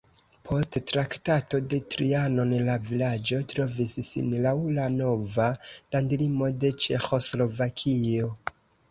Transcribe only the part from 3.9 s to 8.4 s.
sin laŭ la nova landlimo de Ĉeĥoslovakio.